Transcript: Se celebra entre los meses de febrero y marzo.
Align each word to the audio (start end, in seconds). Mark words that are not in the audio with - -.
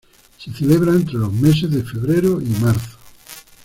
Se 0.39 0.51
celebra 0.51 0.93
entre 0.93 1.13
los 1.13 1.31
meses 1.31 1.69
de 1.69 1.83
febrero 1.83 2.41
y 2.41 2.45
marzo. 2.59 2.97